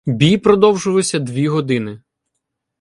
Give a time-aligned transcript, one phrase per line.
[0.05, 2.01] Бій продовжувався дві години.